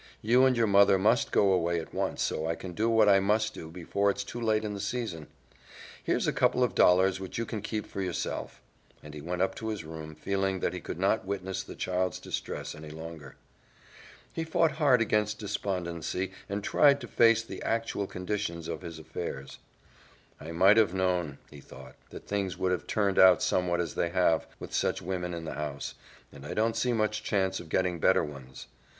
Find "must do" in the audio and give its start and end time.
3.19-3.69